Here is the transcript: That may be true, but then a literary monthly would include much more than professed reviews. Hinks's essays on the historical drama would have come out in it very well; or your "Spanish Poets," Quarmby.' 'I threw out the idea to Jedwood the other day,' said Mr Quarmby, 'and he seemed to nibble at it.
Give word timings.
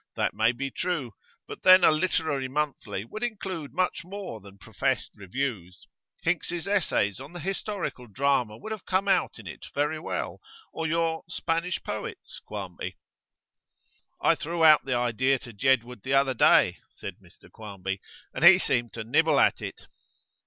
That 0.15 0.33
may 0.33 0.51
be 0.51 0.71
true, 0.71 1.13
but 1.47 1.61
then 1.61 1.83
a 1.83 1.91
literary 1.91 2.47
monthly 2.47 3.05
would 3.05 3.21
include 3.21 3.71
much 3.71 4.03
more 4.03 4.39
than 4.41 4.57
professed 4.57 5.11
reviews. 5.13 5.87
Hinks's 6.23 6.67
essays 6.67 7.19
on 7.19 7.33
the 7.33 7.39
historical 7.39 8.07
drama 8.07 8.57
would 8.57 8.71
have 8.71 8.87
come 8.87 9.07
out 9.07 9.37
in 9.37 9.45
it 9.45 9.67
very 9.75 9.99
well; 9.99 10.39
or 10.73 10.87
your 10.87 11.23
"Spanish 11.29 11.83
Poets," 11.83 12.41
Quarmby.' 12.47 12.97
'I 14.23 14.33
threw 14.37 14.63
out 14.63 14.85
the 14.85 14.95
idea 14.95 15.37
to 15.37 15.53
Jedwood 15.53 16.01
the 16.01 16.15
other 16.15 16.33
day,' 16.33 16.79
said 16.89 17.17
Mr 17.21 17.51
Quarmby, 17.51 18.01
'and 18.33 18.43
he 18.43 18.57
seemed 18.57 18.93
to 18.93 19.03
nibble 19.03 19.39
at 19.39 19.61
it. 19.61 19.85